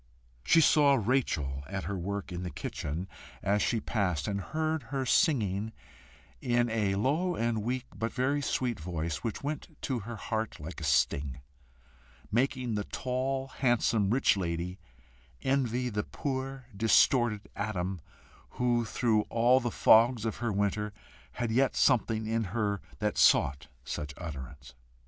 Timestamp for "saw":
0.61-0.95